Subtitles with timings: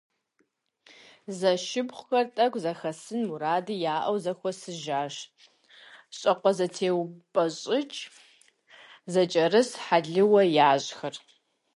[1.37, 5.15] Зэшыпхъухэр, тӏэкӏу зэхэсын мурадыр яӏэу зэхуэсыжащ.
[6.17, 8.01] Щӏакхъуэзэтеупӏэщӏыкӏ,
[9.11, 11.15] зэкӏэрыс, хьэлыуэ ящӏхэр.